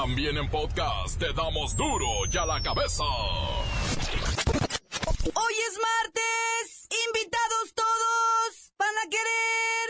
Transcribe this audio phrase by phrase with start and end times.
[0.00, 3.02] También en podcast te damos duro y a la cabeza.
[5.34, 6.86] Hoy es martes.
[7.08, 8.72] Invitados todos.
[8.78, 9.88] ¿Van a querer?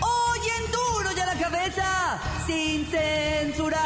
[0.00, 2.20] Hoy en duro y a la cabeza.
[2.44, 3.82] Sin censura.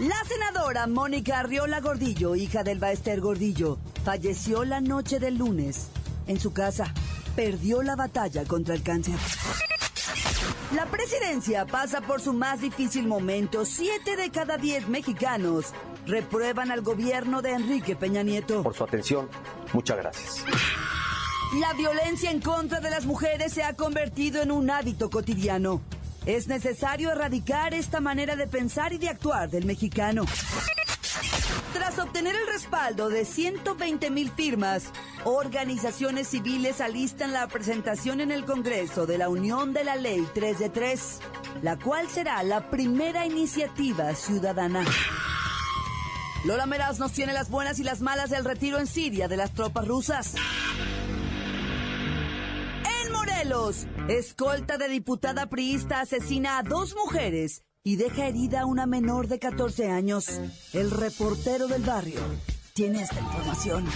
[0.00, 5.88] La senadora Mónica Arriola Gordillo, hija del Baester Gordillo, falleció la noche del lunes
[6.26, 6.92] en su casa.
[7.34, 9.16] Perdió la batalla contra el cáncer.
[10.74, 13.64] La presidencia pasa por su más difícil momento.
[13.64, 15.66] Siete de cada diez mexicanos
[16.06, 18.62] reprueban al gobierno de Enrique Peña Nieto.
[18.62, 19.28] Por su atención,
[19.72, 20.44] muchas gracias.
[21.60, 25.80] La violencia en contra de las mujeres se ha convertido en un hábito cotidiano.
[26.26, 30.24] Es necesario erradicar esta manera de pensar y de actuar del mexicano.
[31.86, 34.90] Tras obtener el respaldo de 120 mil firmas,
[35.22, 40.58] organizaciones civiles alistan la presentación en el Congreso de la Unión de la Ley 3
[40.58, 41.20] de 3,
[41.62, 44.84] la cual será la primera iniciativa ciudadana.
[46.44, 49.54] Lola Meraz nos tiene las buenas y las malas del retiro en Siria de las
[49.54, 50.34] tropas rusas.
[53.00, 58.84] En Morelos, escolta de diputada priista asesina a dos mujeres y deja herida a una
[58.84, 60.26] menor de 14 años.
[60.72, 62.18] El reportero del barrio
[62.72, 63.86] tiene esta información.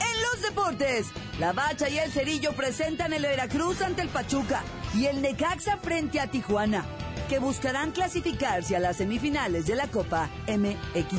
[0.00, 1.06] En los deportes,
[1.38, 4.64] la Bacha y el Cerillo presentan el Veracruz ante el Pachuca
[4.96, 6.84] y el Necaxa frente a Tijuana,
[7.28, 11.12] que buscarán clasificarse a las semifinales de la Copa MX.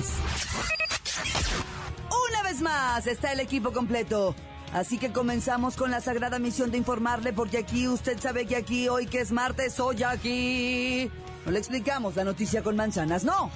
[2.30, 4.36] Una vez más está el equipo completo.
[4.74, 8.88] Así que comenzamos con la sagrada misión de informarle, porque aquí usted sabe que aquí,
[8.88, 11.10] hoy que es martes, hoy aquí.
[11.46, 13.50] No le explicamos la noticia con manzanas, no.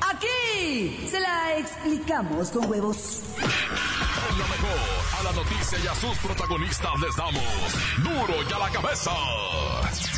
[0.00, 3.22] Aquí se la explicamos con huevos.
[5.34, 7.42] Noticia y a sus protagonistas les damos
[7.98, 9.10] duro y a la cabeza.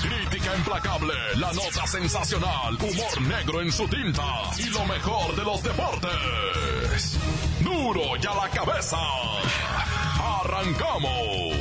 [0.03, 4.23] Crítica implacable, la nota sensacional, humor negro en su tinta
[4.59, 7.19] y lo mejor de los deportes.
[7.61, 8.99] Duro y a la cabeza.
[10.43, 11.57] Arrancamos.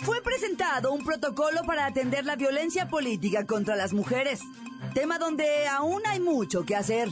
[0.00, 4.40] Fue presentado un protocolo para atender la violencia política contra las mujeres,
[4.94, 7.08] tema donde aún hay mucho que hacer.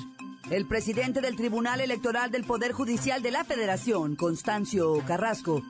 [0.51, 5.63] El presidente del Tribunal Electoral del Poder Judicial de la Federación, Constancio Carrasco,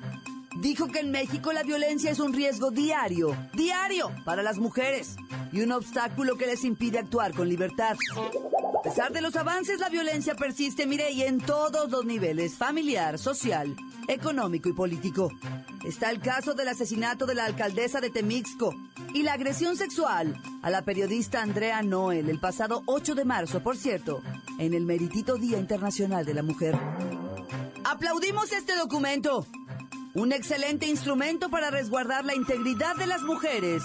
[0.60, 5.16] dijo que en México la violencia es un riesgo diario, diario para las mujeres
[5.52, 7.96] y un obstáculo que les impide actuar con libertad.
[8.84, 13.18] A pesar de los avances, la violencia persiste, mire, y en todos los niveles, familiar,
[13.18, 13.74] social,
[14.08, 15.32] económico y político.
[15.86, 18.74] Está el caso del asesinato de la alcaldesa de Temixco
[19.14, 23.78] y la agresión sexual a la periodista Andrea Noel el pasado 8 de marzo, por
[23.78, 24.20] cierto,
[24.58, 26.78] en el meritito Día Internacional de la Mujer.
[27.84, 29.46] Aplaudimos este documento,
[30.12, 33.82] un excelente instrumento para resguardar la integridad de las mujeres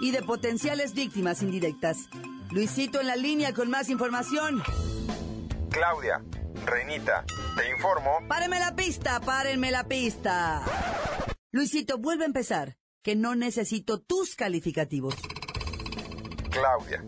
[0.00, 2.08] y de potenciales víctimas indirectas.
[2.50, 4.62] Luisito en la línea con más información.
[5.70, 6.22] Claudia,
[6.64, 7.24] Reinita,
[7.56, 8.20] te informo.
[8.26, 10.62] Párenme la pista, párenme la pista.
[11.52, 15.14] Luisito, vuelve a empezar, que no necesito tus calificativos.
[16.50, 17.04] Claudia,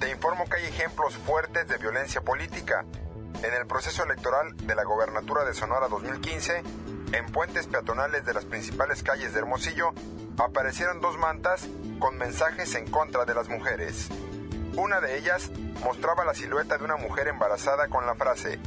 [0.00, 2.84] te informo que hay ejemplos fuertes de violencia política.
[3.44, 6.62] En el proceso electoral de la gobernatura de Sonora 2015,
[7.12, 9.92] en puentes peatonales de las principales calles de Hermosillo,
[10.36, 11.68] aparecieron dos mantas
[12.00, 14.08] con mensajes en contra de las mujeres.
[14.76, 15.50] Una de ellas
[15.84, 18.58] mostraba la silueta de una mujer embarazada con la frase,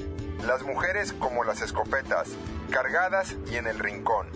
[0.45, 2.29] las mujeres como las escopetas,
[2.69, 4.27] cargadas y en el rincón.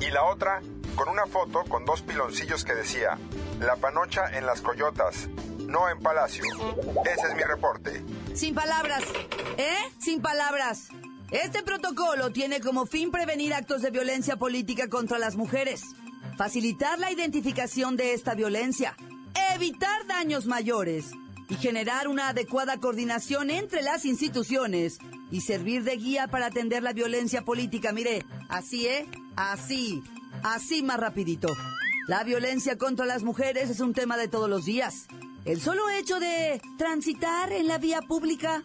[0.00, 0.60] Y la otra,
[0.94, 3.18] con una foto con dos piloncillos que decía,
[3.60, 6.44] la panocha en las coyotas, no en palacio.
[7.04, 8.04] Ese es mi reporte.
[8.34, 9.02] Sin palabras,
[9.56, 9.76] ¿eh?
[9.98, 10.88] Sin palabras.
[11.30, 15.82] Este protocolo tiene como fin prevenir actos de violencia política contra las mujeres,
[16.38, 18.96] facilitar la identificación de esta violencia,
[19.54, 21.12] evitar daños mayores
[21.48, 24.98] y generar una adecuada coordinación entre las instituciones
[25.30, 27.92] y servir de guía para atender la violencia política.
[27.92, 29.06] Mire, así, ¿eh?
[29.36, 30.02] Así,
[30.42, 31.48] así más rapidito.
[32.06, 35.06] La violencia contra las mujeres es un tema de todos los días.
[35.44, 38.62] El solo hecho de transitar en la vía pública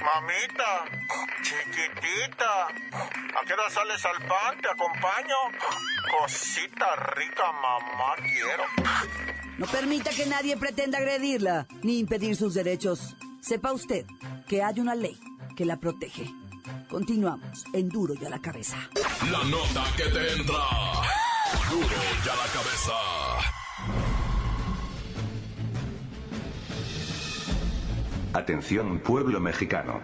[0.00, 0.84] Mamita,
[1.42, 4.60] chiquitita, ¿a qué hora sales al pan?
[4.60, 5.36] ¿Te acompaño?
[6.18, 9.33] Cosita rica, mamá, quiero.
[9.58, 13.16] No permita que nadie pretenda agredirla ni impedir sus derechos.
[13.40, 14.06] Sepa usted
[14.48, 15.18] que hay una ley
[15.56, 16.30] que la protege.
[16.88, 18.76] Continuamos en Duro y a la cabeza.
[19.30, 20.62] La nota que te entra.
[21.70, 22.92] Duro y a la cabeza.
[28.32, 30.00] Atención pueblo mexicano.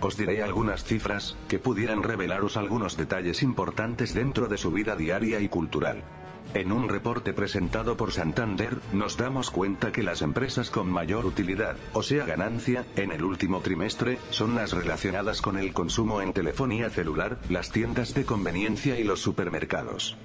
[0.00, 5.40] os diré algunas cifras, que pudieran revelaros algunos detalles importantes dentro de su vida diaria
[5.40, 6.04] y cultural.
[6.52, 11.76] En un reporte presentado por Santander, nos damos cuenta que las empresas con mayor utilidad,
[11.94, 16.90] o sea ganancia, en el último trimestre, son las relacionadas con el consumo en telefonía
[16.90, 20.16] celular, las tiendas de conveniencia y los supermercados.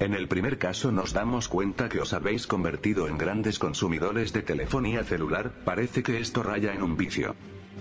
[0.00, 4.42] En el primer caso nos damos cuenta que os habéis convertido en grandes consumidores de
[4.42, 7.34] telefonía celular, parece que esto raya en un vicio.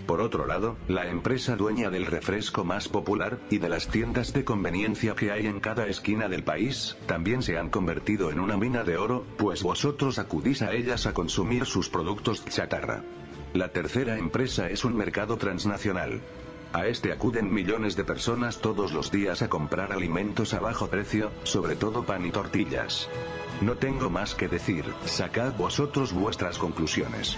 [0.05, 4.43] Por otro lado, la empresa dueña del refresco más popular, y de las tiendas de
[4.43, 8.83] conveniencia que hay en cada esquina del país, también se han convertido en una mina
[8.83, 13.03] de oro, pues vosotros acudís a ellas a consumir sus productos chatarra.
[13.53, 16.21] La tercera empresa es un mercado transnacional.
[16.73, 21.31] A este acuden millones de personas todos los días a comprar alimentos a bajo precio,
[21.43, 23.09] sobre todo pan y tortillas.
[23.61, 27.37] No tengo más que decir, sacad vosotros vuestras conclusiones.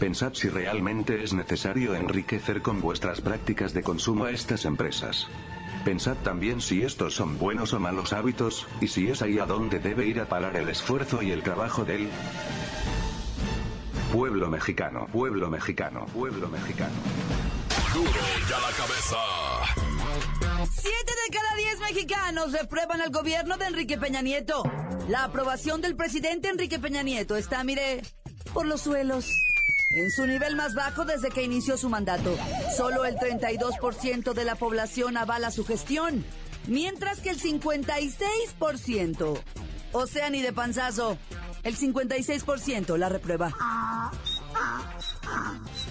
[0.00, 5.28] Pensad si realmente es necesario enriquecer con vuestras prácticas de consumo a estas empresas.
[5.84, 9.78] Pensad también si estos son buenos o malos hábitos, y si es ahí a donde
[9.78, 12.08] debe ir a parar el esfuerzo y el trabajo del
[14.10, 16.94] pueblo mexicano, pueblo mexicano, pueblo mexicano.
[17.92, 18.10] Duro
[18.48, 19.18] ya la cabeza.
[20.72, 24.62] Siete de cada diez mexicanos reprueban al gobierno de Enrique Peña Nieto.
[25.08, 28.00] La aprobación del presidente Enrique Peña Nieto está, mire,
[28.54, 29.49] por los suelos.
[29.92, 32.38] En su nivel más bajo desde que inició su mandato,
[32.76, 36.24] solo el 32% de la población avala su gestión,
[36.68, 39.42] mientras que el 56%,
[39.90, 41.18] o sea, ni de panzazo,
[41.64, 43.52] el 56% la reprueba.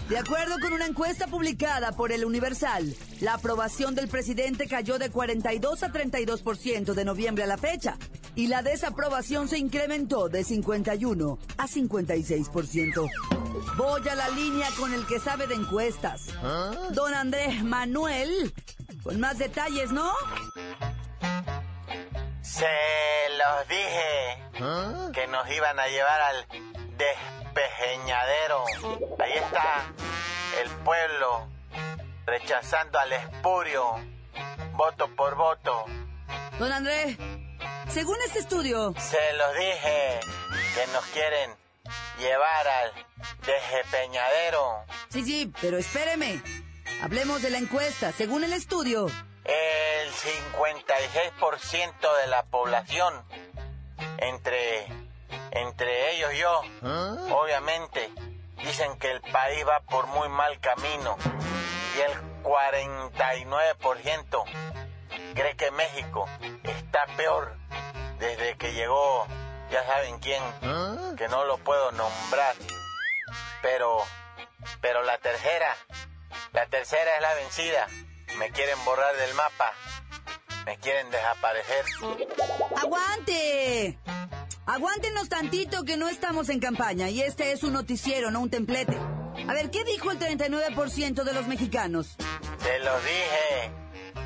[0.08, 5.10] De acuerdo con una encuesta publicada por el Universal, la aprobación del presidente cayó de
[5.10, 7.98] 42 a 32% de noviembre a la fecha
[8.34, 13.49] y la desaprobación se incrementó de 51 a 56%.
[13.76, 16.28] Voy a la línea con el que sabe de encuestas.
[16.92, 18.54] Don Andrés Manuel,
[19.04, 20.14] con más detalles, ¿no?
[22.42, 22.66] Se
[23.38, 24.44] los dije
[25.14, 26.48] que nos iban a llevar al
[26.98, 28.66] despejeñadero.
[29.20, 29.86] Ahí está
[30.62, 31.48] el pueblo
[32.26, 33.96] rechazando al espurio,
[34.74, 35.86] voto por voto.
[36.60, 37.18] Don Andrés,
[37.90, 40.20] según este estudio, Se los dije
[40.76, 41.56] que nos quieren
[42.20, 42.92] llevar al
[43.46, 44.84] despeñadero.
[45.10, 46.42] sí, sí, pero espéreme.
[47.02, 48.12] Hablemos de la encuesta.
[48.12, 49.08] Según el estudio,
[49.46, 53.24] El 56% de la población,
[54.18, 54.86] entre,
[55.52, 56.62] entre ellos yo,
[57.36, 58.12] obviamente,
[58.58, 61.18] dicen que el país va por muy mal camino.
[61.98, 62.12] Y el
[62.44, 64.44] 49%
[65.34, 66.28] cree que México
[66.64, 67.56] está peor
[68.20, 69.26] desde que llegó,
[69.72, 70.42] ya saben quién,
[71.18, 72.56] que no lo puedo nombrar.
[73.62, 73.98] Pero,
[74.82, 75.76] pero la tercera,
[76.54, 77.88] la tercera es la vencida.
[78.38, 79.74] Me quieren borrar del mapa.
[80.66, 81.86] Me quieren desaparecer.
[82.78, 84.00] ¡Aguante!
[84.66, 88.98] Aguántenos tantito que no estamos en campaña y este es un noticiero, no un templete.
[89.48, 92.16] A ver, ¿qué dijo el 39% de los mexicanos?
[92.62, 93.72] Te lo dije.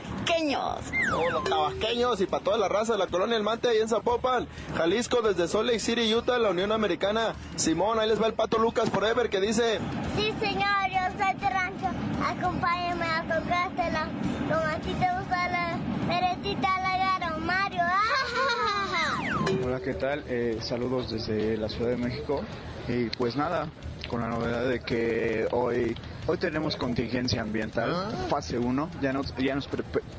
[1.09, 3.89] Todos los tabasqueños y para toda la raza de la colonia El Mante ahí en
[3.89, 7.37] Zapopan, Jalisco, desde Salt Lake City, Utah, la Unión Americana.
[7.55, 9.79] Simón, ahí les va el pato Lucas Forever que dice...
[10.17, 11.87] Sí, señor, yo soy de rancho.
[12.27, 14.09] Acompáñame a tocársela.
[14.49, 15.79] Como así te gusta la
[16.13, 17.83] deretita, la agarro, Mario.
[19.65, 20.25] Hola, ¿qué tal?
[20.27, 22.43] Eh, saludos desde la Ciudad de México.
[22.89, 23.69] Y pues nada,
[24.09, 25.97] con la novedad de que hoy
[26.27, 27.95] hoy tenemos contingencia ambiental,
[28.29, 29.69] fase 1, ya no, ya no es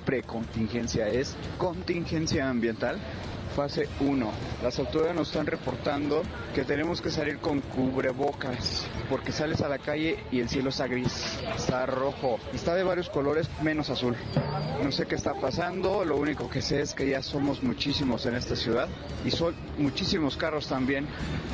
[0.06, 2.98] precontingencia, es contingencia ambiental
[3.54, 4.32] fase 1.
[4.62, 9.78] Las autoridades nos están reportando que tenemos que salir con cubrebocas porque sales a la
[9.78, 14.16] calle y el cielo está gris, está rojo, está de varios colores menos azul.
[14.84, 18.36] No sé qué está pasando, lo único que sé es que ya somos muchísimos en
[18.36, 18.90] esta ciudad
[19.24, 21.08] y son muchísimos carros también.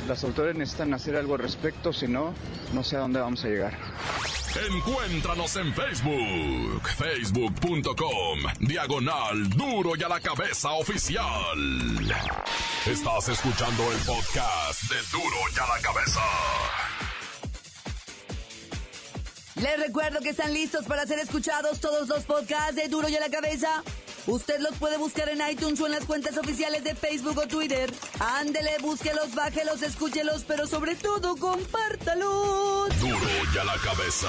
[0.08, 2.32] Las autoridades necesitan hacer algo al respecto, si no,
[2.74, 4.39] no sé a dónde vamos a llegar.
[4.56, 11.24] Encuéntranos en Facebook, facebook.com, diagonal duro y a la cabeza oficial.
[12.84, 16.20] Estás escuchando el podcast de duro y a la cabeza.
[19.60, 23.20] Les recuerdo que están listos para ser escuchados todos los podcasts de Duro y a
[23.20, 23.82] la cabeza.
[24.30, 27.92] Usted los puede buscar en iTunes o en las cuentas oficiales de Facebook o Twitter.
[28.20, 33.00] Ándele, búsquelos, bájelos, escúchelos, pero sobre todo compártalos.
[33.00, 33.18] Duro
[33.52, 34.28] y a la cabeza.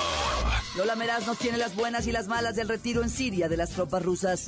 [0.75, 3.70] Lola Meraz nos tiene las buenas y las malas del retiro en Siria de las
[3.70, 4.48] tropas rusas.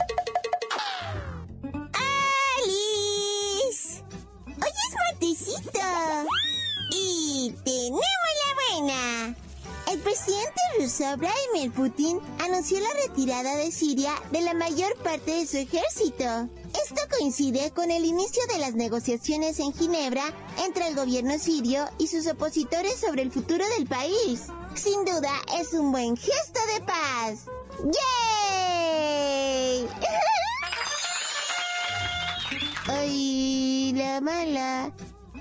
[10.84, 16.26] Ruso Vladimir Putin anunció la retirada de Siria de la mayor parte de su ejército.
[16.84, 20.24] Esto coincide con el inicio de las negociaciones en Ginebra
[20.66, 24.48] entre el gobierno sirio y sus opositores sobre el futuro del país.
[24.76, 27.46] Sin duda es un buen gesto de paz.
[28.82, 29.88] ¡Yay!
[32.88, 34.92] ¡Ay, la mala!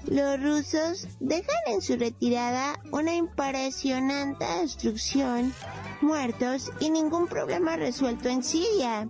[0.09, 5.55] Los rusos dejan en su retirada una impresionante destrucción,
[6.01, 9.09] muertos y ningún problema resuelto en Siria.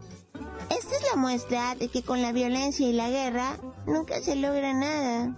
[0.70, 4.72] Esta es la muestra de que con la violencia y la guerra nunca se logra
[4.72, 5.37] nada.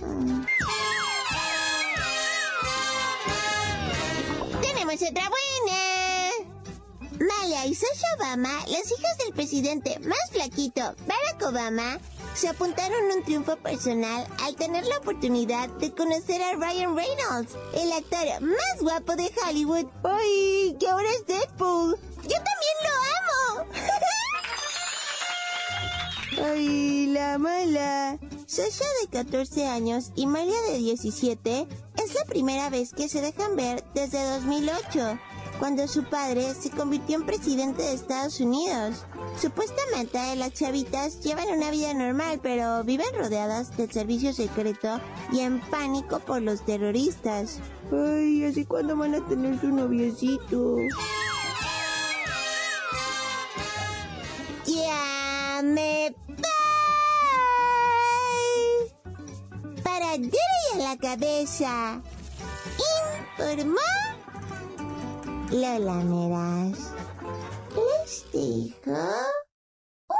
[0.00, 0.44] Mm.
[4.60, 5.85] Tenemos otra buena.
[7.18, 11.98] Maya y Sasha Obama, las hijas del presidente más flaquito, Barack Obama,
[12.34, 17.92] se apuntaron un triunfo personal al tener la oportunidad de conocer a Ryan Reynolds, el
[17.92, 19.86] actor más guapo de Hollywood.
[20.04, 20.76] ¡Ay!
[20.78, 21.96] Que ahora es Deadpool.
[22.22, 23.70] ¡Yo también lo amo!
[26.52, 28.18] ¡Ay, la mala!
[28.46, 33.56] Sasha de 14 años y María de 17 es la primera vez que se dejan
[33.56, 35.18] ver desde 2008,
[35.58, 39.04] cuando su padre se convirtió en presidente de Estados Unidos.
[39.40, 45.00] Supuestamente las chavitas llevan una vida normal, pero viven rodeadas del servicio secreto
[45.32, 47.60] y en pánico por los terroristas.
[47.92, 50.76] Ay, así cuando van a tener su noviecito.
[54.64, 56.42] Ya me voy.
[59.82, 60.36] Para duro
[60.74, 62.02] y a la cabeza.
[63.38, 63.80] Informó
[65.50, 66.92] Lola Meras
[67.76, 68.90] les dejo
[70.08, 70.16] un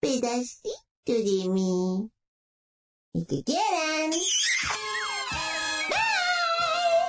[0.00, 0.72] pedacito
[1.06, 2.10] de mí.
[3.14, 4.12] Y que quieran.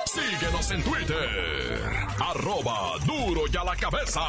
[0.06, 1.80] Síguenos en Twitter.
[2.20, 4.20] Arroba duro y a la cabeza.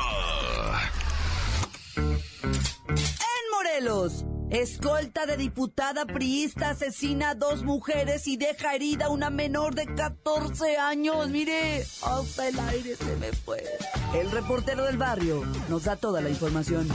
[1.98, 4.24] En Morelos.
[4.56, 9.86] Escolta de diputada priista asesina a dos mujeres y deja herida a una menor de
[9.86, 11.28] 14 años.
[11.28, 13.62] Mire, hasta el aire se me fue.
[14.14, 16.88] El reportero del barrio nos da toda la información.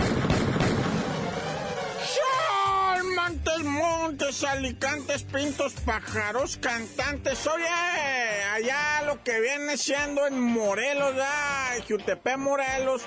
[4.41, 7.47] Montes, alicantes, pintos, pájaros, cantantes.
[7.47, 7.67] Oye,
[8.53, 13.03] allá lo que viene siendo en Morelos, ya, Jutepec, Morelos,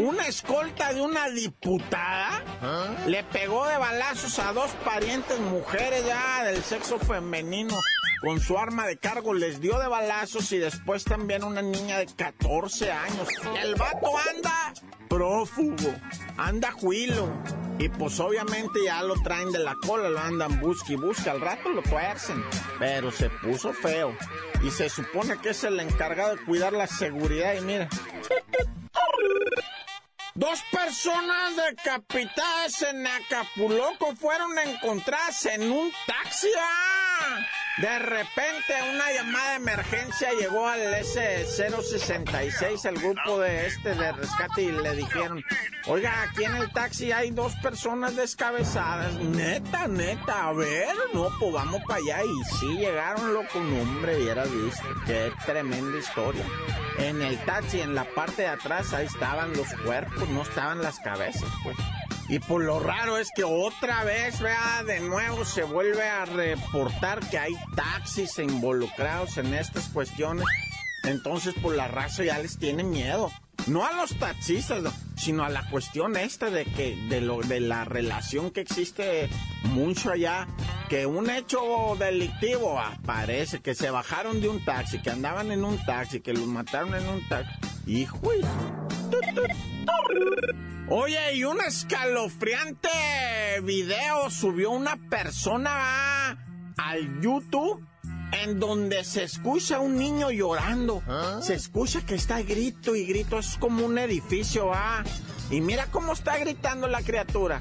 [0.00, 2.42] una escolta de una diputada
[3.06, 7.78] le pegó de balazos a dos parientes mujeres ya del sexo femenino.
[8.20, 12.06] Con su arma de cargo les dio de balazos y después también una niña de
[12.06, 13.28] 14 años.
[13.60, 14.72] El vato anda
[15.08, 15.92] prófugo,
[16.36, 17.28] anda juilo.
[17.82, 21.32] Y pues obviamente ya lo traen de la cola, lo andan busca y busca.
[21.32, 22.44] Al rato lo tuercen.
[22.78, 24.16] Pero se puso feo.
[24.62, 27.54] Y se supone que es el encargado de cuidar la seguridad.
[27.54, 27.88] Y mira.
[30.36, 36.50] Dos personas decapitadas en Acapulco fueron encontradas en un taxi.
[36.56, 37.40] ¡ah!
[37.78, 44.64] De repente una llamada de emergencia llegó al S066, el grupo de este de rescate,
[44.64, 45.42] y le dijeron,
[45.86, 49.14] oiga, aquí en el taxi hay dos personas descabezadas.
[49.14, 52.22] Neta, neta, a ver, no, pues vamos para allá.
[52.24, 54.84] Y sí, llegaron loco, un hombre, y era visto.
[55.06, 56.44] Qué tremenda historia.
[56.98, 61.00] En el taxi, en la parte de atrás, ahí estaban los cuerpos, no estaban las
[61.00, 61.76] cabezas, pues.
[62.32, 67.20] Y por lo raro es que otra vez, vea, de nuevo se vuelve a reportar
[67.28, 70.46] que hay taxis involucrados en estas cuestiones.
[71.04, 73.30] Entonces, por la raza ya les tiene miedo.
[73.66, 74.82] No a los taxistas,
[75.14, 79.28] sino a la cuestión esta de que, de lo, de la relación que existe
[79.64, 80.48] mucho allá,
[80.88, 81.60] que un hecho
[81.98, 86.46] delictivo aparece, que se bajaron de un taxi, que andaban en un taxi, que los
[86.46, 87.52] mataron en un taxi.
[87.84, 88.18] Hijo,
[90.88, 92.88] Oye, y un escalofriante
[93.62, 96.38] video subió una persona
[96.76, 97.86] al YouTube
[98.32, 101.02] en donde se escucha un niño llorando.
[101.40, 105.04] Se escucha que está grito y grito, es como un edificio, ¿va?
[105.50, 107.58] Y mira cómo está gritando la criatura.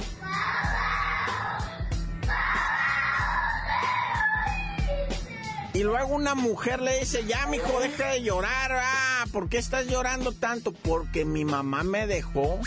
[5.74, 9.88] Y luego una mujer le dice, ya, mijo, deja de llorar, ah, ¿por qué estás
[9.88, 10.74] llorando tanto?
[10.74, 12.60] Porque mi mamá me dejó,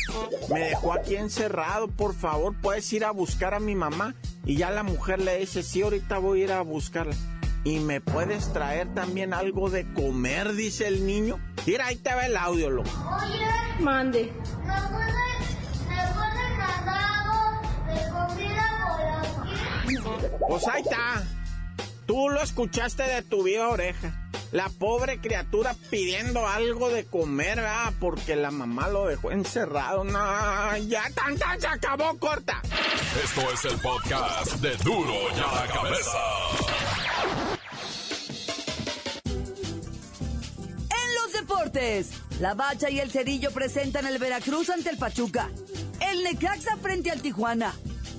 [0.51, 4.15] me dejó aquí encerrado, por favor, puedes ir a buscar a mi mamá.
[4.47, 7.15] Y ya la mujer le dice, sí, ahorita voy a ir a buscarla.
[7.63, 10.55] ¿Y me puedes traer también algo de comer?
[10.55, 11.39] Dice el niño.
[11.67, 12.91] Mira, ahí te va el audio, loco.
[13.23, 14.33] Oye, Mande.
[20.47, 21.23] Pues ahí está.
[22.07, 24.21] Tú lo escuchaste de tu viva oreja.
[24.53, 27.93] La pobre criatura pidiendo algo de comer, ¿verdad?
[27.99, 30.05] Porque la mamá lo dejó encerrado.
[30.05, 32.63] No, ya tan tan se acabó, corta.
[33.25, 36.19] Esto es el podcast de Duro y a la cabeza.
[40.91, 45.51] En los deportes, la Bacha y el Cerillo presentan el Veracruz ante el Pachuca,
[46.01, 47.75] el Necaxa frente al Tijuana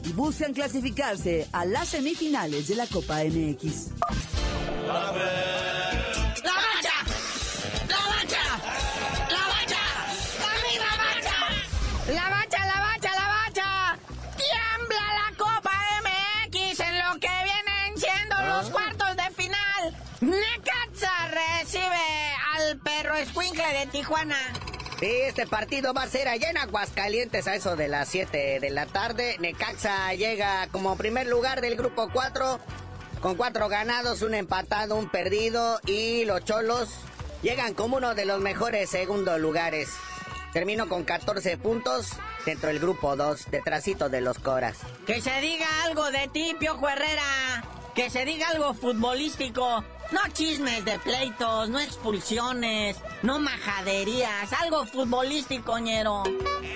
[0.06, 3.90] y buscan clasificarse a las semifinales de la Copa MX.
[4.86, 5.18] ¡La bacha!
[6.44, 6.54] ¡La
[8.08, 8.44] bacha!
[9.30, 9.82] ¡La bacha!
[10.52, 11.38] ¡Arriba bacha!
[12.14, 13.98] La bacha, la bacha, la bacha.
[14.38, 15.72] Tiembla la Copa
[16.04, 19.84] MX en lo que vienen siendo los cuartos de final.
[20.22, 22.06] Necaxa recibe
[22.54, 24.38] al perro escuincle de Tijuana.
[25.00, 28.70] Sí, este partido va a ser allá en Aguascalientes a eso de las 7 de
[28.70, 29.36] la tarde.
[29.40, 32.60] Necaxa llega como primer lugar del grupo 4
[33.22, 36.90] con cuatro ganados, un empatado, un perdido y los Cholos
[37.42, 39.90] llegan como uno de los mejores segundos lugares.
[40.54, 42.12] Termino con 14 puntos
[42.46, 44.78] dentro del grupo 2, detrásito de los Coras.
[45.06, 47.64] Que se diga algo de ti, Piojo Herrera.
[47.94, 49.84] Que se diga algo futbolístico.
[50.12, 56.24] No chismes de pleitos, no expulsiones, no majaderías, algo futbolístico, ñero.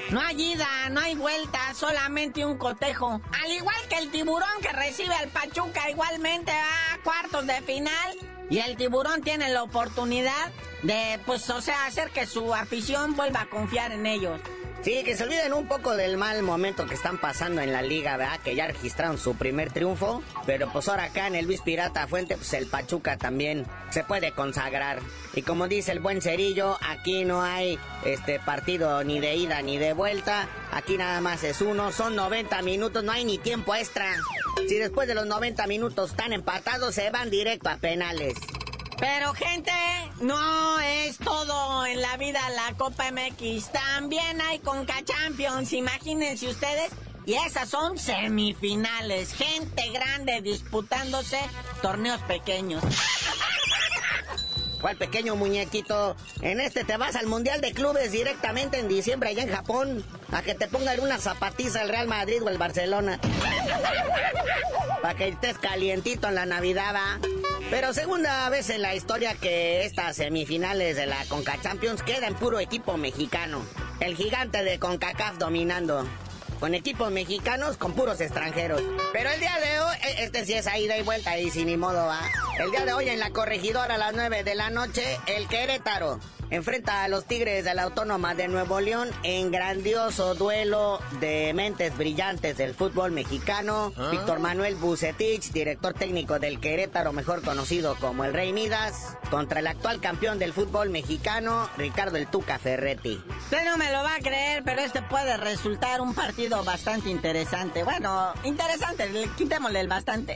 [0.10, 3.22] No hay ida, no hay vuelta, solamente un cotejo.
[3.44, 8.18] Al igual que el tiburón que recibe al Pachuca, igualmente va a cuartos de final.
[8.50, 13.42] Y el tiburón tiene la oportunidad de, pues, o sea, hacer que su afición vuelva
[13.42, 14.42] a confiar en ellos.
[14.82, 18.16] Sí, que se olviden un poco del mal momento que están pasando en la liga,
[18.16, 18.40] ¿verdad?
[18.40, 20.24] Que ya registraron su primer triunfo.
[20.46, 24.32] Pero pues ahora acá en el Luis Pirata Fuente, pues el Pachuca también se puede
[24.32, 25.00] consagrar.
[25.36, 29.78] Y como dice el buen Cerillo, aquí no hay este partido ni de ida ni
[29.78, 30.48] de vuelta.
[30.72, 31.92] Aquí nada más es uno.
[31.92, 34.16] Son 90 minutos, no hay ni tiempo extra.
[34.70, 38.34] Si después de los 90 minutos están empatados, se van directo a penales.
[39.00, 39.72] Pero gente,
[40.22, 43.72] no es todo en la vida la Copa MX.
[43.72, 46.92] También hay Conca Champions, imagínense ustedes.
[47.26, 49.34] Y esas son semifinales.
[49.34, 51.40] Gente grande disputándose
[51.82, 52.84] torneos pequeños.
[54.82, 56.16] ¿Cuál pequeño muñequito?
[56.42, 60.04] En este te vas al Mundial de Clubes directamente en diciembre allá en Japón.
[60.32, 63.20] A que te pongan una zapatiza el Real Madrid o el Barcelona.
[65.02, 67.20] Para que estés calientito en la Navidad, ¿va?
[67.70, 72.60] Pero segunda vez en la historia que estas semifinales de la Conca Champions quedan puro
[72.60, 73.62] equipo mexicano.
[74.00, 76.08] El gigante de CONCACAF dominando.
[76.60, 78.82] Con equipos mexicanos con puros extranjeros.
[79.14, 81.68] Pero el día de hoy, e- este sí es a ida y vuelta y sin
[81.68, 82.20] ni modo va.
[82.60, 86.20] El día de hoy en la corregidora a las 9 de la noche, el Querétaro
[86.52, 91.96] enfrenta a los Tigres de la Autónoma de Nuevo León en grandioso duelo de mentes
[91.98, 93.94] brillantes del fútbol mexicano.
[94.12, 99.68] Víctor Manuel Bucetich, director técnico del Querétaro, mejor conocido como el Rey Midas, contra el
[99.68, 103.22] actual campeón del fútbol mexicano, Ricardo el Tuca Ferretti.
[103.44, 107.84] Usted no me lo va a creer, pero este puede resultar un partido bastante interesante.
[107.84, 110.36] Bueno, interesante, le- quitémosle el bastante.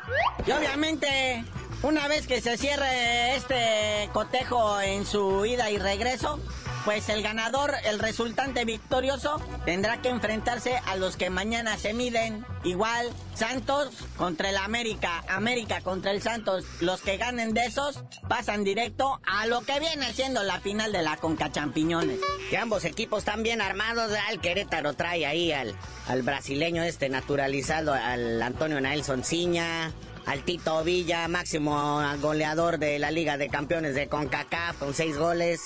[0.46, 1.44] y obviamente,
[1.84, 6.40] una vez que se cierre este cotejo en su ida y regreso,
[6.86, 12.44] pues el ganador, el resultante victorioso, tendrá que enfrentarse a los que mañana se miden.
[12.64, 16.64] Igual, Santos contra el América, América contra el Santos.
[16.80, 21.02] Los que ganen de esos pasan directo a lo que viene siendo la final de
[21.02, 22.18] la Conca Champiñones.
[22.48, 24.10] Que ambos equipos están bien armados.
[24.30, 25.74] El Querétaro trae ahí al,
[26.08, 29.92] al brasileño este naturalizado, al Antonio Nelson Ciña.
[30.26, 35.60] Al Tito Villa, máximo goleador de la Liga de Campeones de CONCACAF con seis goles.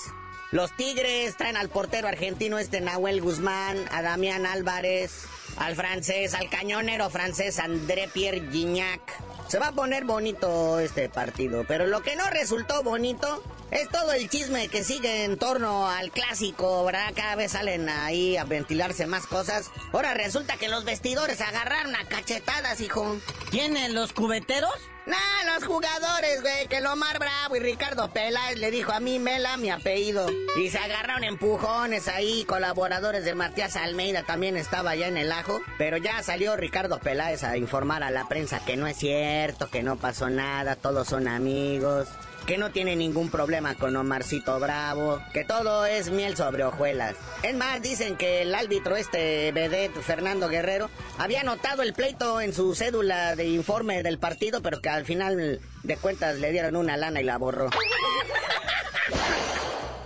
[0.51, 5.25] Los Tigres traen al portero argentino este Nahuel Guzmán, a Damián Álvarez,
[5.59, 9.01] al francés, al cañonero francés André Pierre Gignac.
[9.47, 14.13] Se va a poner bonito este partido, pero lo que no resultó bonito es todo
[14.13, 17.11] el chisme que sigue en torno al clásico, ¿verdad?
[17.15, 19.71] Cada vez salen ahí a ventilarse más cosas.
[19.91, 23.17] Ahora resulta que los vestidores agarraron a cachetadas, hijo.
[23.51, 24.73] ¿Tienen los cubeteros?
[25.05, 29.57] Nah, los jugadores, güey, que Lomar Bravo y Ricardo Peláez le dijo a mí Mela
[29.57, 30.27] mi apellido.
[30.61, 35.61] Y se agarraron empujones ahí, colaboradores de Matías Almeida también estaba ya en el ajo.
[35.77, 39.83] Pero ya salió Ricardo Peláez a informar a la prensa que no es cierto, que
[39.83, 42.07] no pasó nada, todos son amigos.
[42.45, 47.15] Que no tiene ningún problema con Omarcito Bravo, que todo es miel sobre hojuelas.
[47.43, 52.53] Es más, dicen que el árbitro este vedette, Fernando Guerrero, había anotado el pleito en
[52.53, 56.97] su cédula de informe del partido, pero que al final de cuentas le dieron una
[56.97, 57.69] lana y la borró.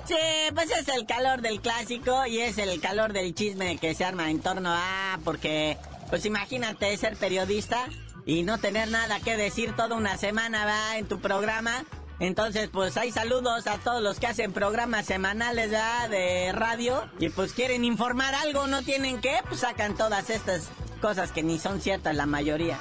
[0.06, 0.15] Sí,
[0.54, 4.30] pues es el calor del clásico y es el calor del chisme que se arma
[4.30, 5.17] en torno a...
[5.24, 5.78] Porque,
[6.10, 7.88] pues imagínate ser periodista
[8.26, 11.86] y no tener nada que decir toda una semana, va, en tu programa.
[12.19, 15.71] Entonces, pues hay saludos a todos los que hacen programas semanales.
[16.10, 17.10] De radio.
[17.19, 20.69] Y pues quieren informar algo, no tienen que, pues sacan todas estas
[21.02, 22.78] cosas que ni son ciertas la mayoría.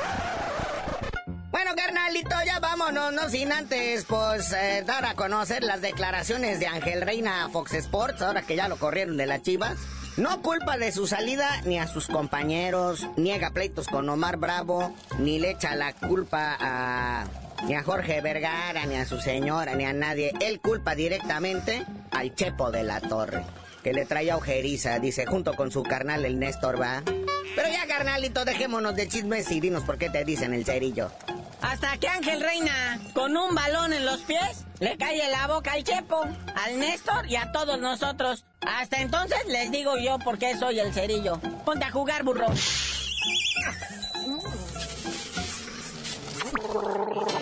[1.50, 6.66] Bueno, carnalito, ya vámonos, no sin antes, pues, eh, dar a conocer las declaraciones de
[6.66, 9.78] Ángel Reina a Fox Sports, ahora que ya lo corrieron de las chivas.
[10.16, 15.38] No culpa de su salida ni a sus compañeros, niega pleitos con Omar Bravo, ni
[15.38, 17.24] le echa la culpa a
[17.66, 20.32] ni a Jorge Vergara, ni a su señora, ni a nadie.
[20.40, 23.44] Él culpa directamente al Chepo de la Torre,
[23.82, 27.02] que le traía ojeriza, dice, junto con su carnal el Néstor, va.
[27.54, 31.10] Pero ya, carnalito, dejémonos de chismes y dinos por qué te dicen el cerillo.
[31.60, 35.84] Hasta que Ángel Reina, con un balón en los pies, le cae la boca al
[35.84, 36.24] Chepo,
[36.56, 38.44] al Néstor y a todos nosotros.
[38.60, 41.38] Hasta entonces les digo yo por qué soy el cerillo.
[41.64, 42.46] Ponte a jugar, burro.